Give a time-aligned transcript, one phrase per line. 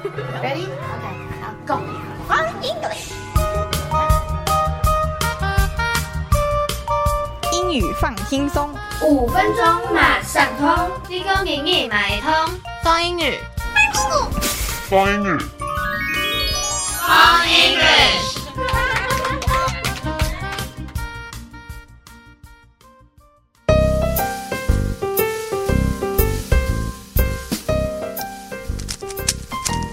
[0.00, 0.64] Ready?
[0.64, 1.76] Okay, now go.
[2.26, 3.12] Fun English.
[7.52, 12.32] 英语放轻松，五分钟马上通，立功英语买通，
[12.82, 13.38] 放英语。
[14.88, 15.38] 放英语。
[17.06, 17.39] On。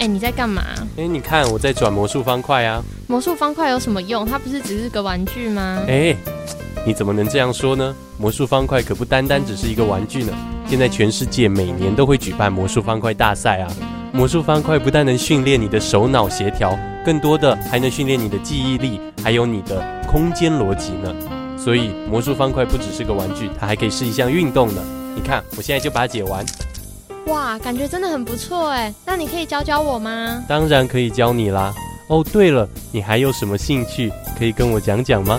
[0.00, 0.62] 哎、你在干嘛？
[0.96, 2.82] 哎，你看我在转魔术方块啊！
[3.08, 4.24] 魔术方块有什么用？
[4.24, 5.82] 它不是只是个玩具吗？
[5.88, 6.14] 哎，
[6.86, 7.94] 你怎么能这样说呢？
[8.16, 10.32] 魔术方块可不单单只是一个玩具呢。
[10.68, 13.72] 现在全世界每年都会举办魔术方块大赛啊！
[14.12, 21.12] 魔术方块不但能训练你的手脑协调，更多的还能训练你的记忆力，还有你的空间逻辑呢。
[21.58, 24.80] 所以魔术方块不只是个玩具，它还可以是一项运动呢。
[25.16, 26.46] 你看，我现在就把它解完。
[27.28, 28.92] 哇，感觉真的很不错哎。
[29.04, 30.42] 那你可以教教我吗？
[30.48, 31.74] 当然可以教你啦。
[32.08, 35.38] 哦，对了，你还有什么兴趣可以跟我讲讲吗？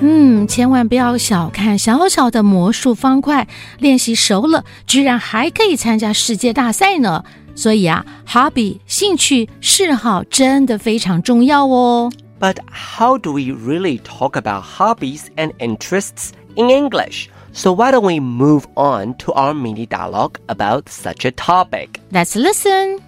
[0.00, 7.24] 嗯，千万不要小看小小的魔术方块，练习熟了，居然还可以参加世界大赛呢。
[7.54, 12.12] 所以啊，hobby 兴趣嗜好真的非常重要哦。
[12.38, 17.30] But how do we really talk about hobbies and interests in English?
[17.52, 22.00] So why don't we move on to our mini dialogue about such a topic?
[22.12, 23.02] Let's listen.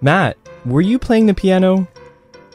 [0.00, 1.86] Matt, were you playing the piano?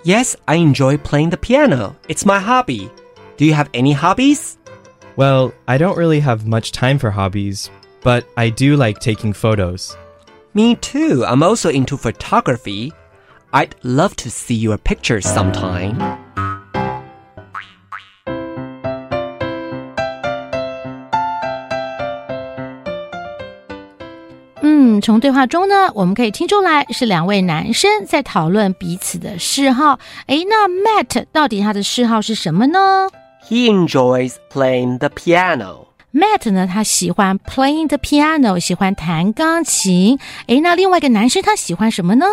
[0.04, 1.96] Yes, I enjoy playing the piano.
[2.10, 2.92] It's my hobby.
[3.38, 4.58] Do you have any hobbies?
[5.16, 7.70] Well, I don't really have much time for hobbies,
[8.02, 9.96] but I do like taking photos.
[10.55, 11.25] Me too.
[11.25, 12.93] I'm also into photography.
[13.53, 15.97] I'd love to see your pictures sometime.
[24.63, 29.99] 嗯，从对话中呢，我们可以听出来是两位男生在讨论彼此的嗜好。
[30.27, 33.09] 诶，那 Matt 到底他的嗜好是什么呢
[33.49, 35.86] He enjoys playing the piano.
[36.13, 40.19] ？Matt 呢，他喜欢 playing the piano，喜欢弹钢琴。
[40.47, 42.27] 诶，那另外一个男生他喜欢什么呢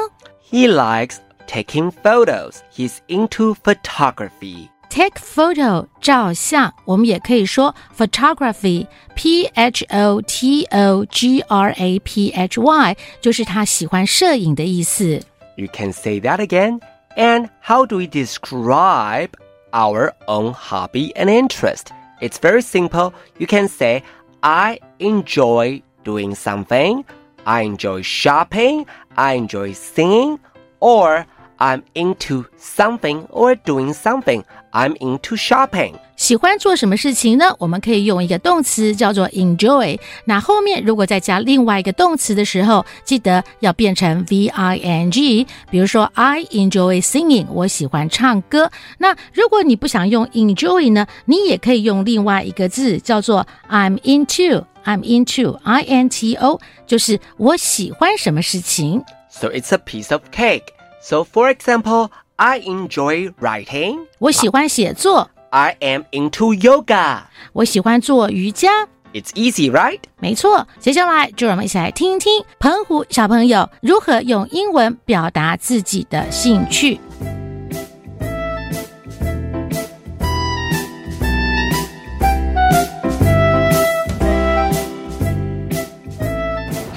[0.52, 2.58] He likes taking photos.
[2.76, 4.70] He's into photography.
[4.90, 6.74] ？Take photo，照相。
[6.86, 15.22] 我们也可以说 photography，p h o t o g r a p h y，就是他喜欢摄影的意思。
[15.56, 16.80] You can say that again.
[17.16, 19.30] And how do we describe
[19.72, 21.88] our own hobby and interest?
[22.25, 23.13] It's very simple.
[23.39, 24.03] You can say,
[24.43, 27.05] I enjoy doing something.
[27.45, 28.87] I enjoy shopping.
[29.19, 30.41] I enjoy singing.
[30.81, 31.27] Or
[31.58, 34.44] I'm into something or doing something.
[34.72, 35.96] I'm into shopping.
[36.16, 37.54] 喜欢做什么事情呢？
[37.60, 40.00] 我们可以用一个动词叫做 enjoy。
[40.24, 45.46] 那后面如果再加另外一个动词的时候，记得要变成 v i n g。
[45.70, 48.72] 比如说，I enjoy singing，我喜欢唱歌。
[48.98, 59.04] 那如果你不想用 enjoy 呢，你也可以用另外一个字叫做 I'm into。I'm into I N T O，就是我喜欢什么事情。
[59.30, 60.64] So it's a piece of cake.
[61.04, 64.08] So for example, I enjoy writing.
[64.20, 67.22] 我喜欢写作， I am into yoga.
[67.54, 68.88] 我喜欢做瑜伽。
[69.12, 70.02] It's easy, right?
[70.20, 77.00] 没错，接下来就让我们一起来听一听澎湖小朋友如何用英文表达自己的兴趣。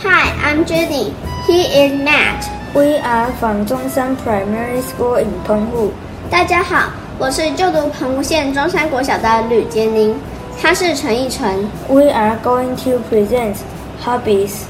[0.03, 1.15] Hi, I'm Judy.
[1.47, 2.56] He is Matt.
[2.75, 5.91] We are from Zhongshan Primary School in Penghu.
[6.31, 10.15] 大家好，我是就读澎湖县中山国小的吕杰宁，
[10.61, 11.69] 他是陈奕晨。
[11.89, 13.57] We are going to present
[14.03, 14.65] hobbies.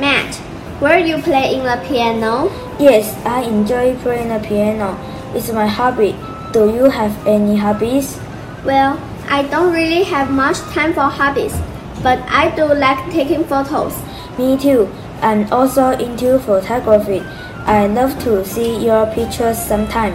[0.00, 0.34] Matt,
[0.80, 2.48] where you playing the piano?
[2.78, 4.96] Yes, I enjoy playing the piano.
[5.34, 6.14] It's my hobby.
[6.52, 8.16] Do you have any hobbies?
[8.64, 8.96] Well,
[9.30, 11.54] I don't really have much time for hobbies,
[12.02, 13.92] but I do like taking photos.
[14.36, 14.88] Me too.
[15.20, 17.22] I'm also into photography.
[17.66, 20.12] I love to see your pictures sometime.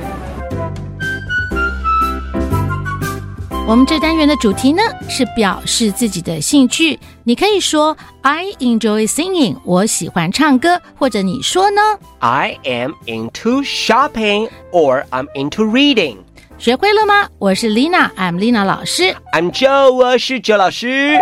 [3.68, 11.82] 我们这单元的主题呢是表示自己的兴趣，你可以说 I enjoy singing，我喜欢唱歌，或者你说呢？
[12.18, 16.18] I am into shopping or I'm into reading.
[16.58, 17.30] 学会了吗？
[17.38, 19.16] 我是 Lina，I'm Lina 老师。
[19.34, 21.20] I'm Joe，我是 Joe 老师。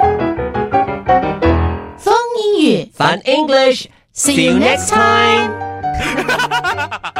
[2.62, 3.86] 英语，Fun English。
[4.14, 5.50] See you next time.